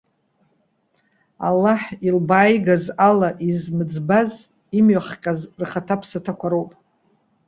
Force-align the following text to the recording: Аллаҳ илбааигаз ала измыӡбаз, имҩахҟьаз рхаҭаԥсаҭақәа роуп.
Аллаҳ 1.47 1.81
илбааигаз 2.07 2.83
ала 3.07 3.29
измыӡбаз, 3.47 4.31
имҩахҟьаз 4.77 5.39
рхаҭаԥсаҭақәа 5.61 6.47
роуп. 6.51 6.71